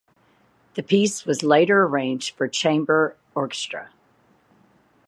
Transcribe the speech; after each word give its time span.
The 0.73 0.81
piece 0.81 1.25
was 1.25 1.43
later 1.43 1.83
arranged 1.83 2.31
for 2.35 2.47
chamber 2.47 3.15
orchestra. 3.35 3.91